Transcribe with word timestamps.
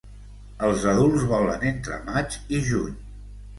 Els 0.67 0.85
adults 0.91 1.27
volen 1.33 1.67
entre 1.73 2.01
maig 2.11 2.41
i 2.59 2.65
juny. 2.73 2.99